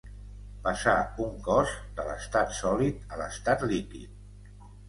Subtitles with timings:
[0.63, 0.95] Passar,
[1.25, 4.61] un cos, de l'estat sòlid a l'estat líquid.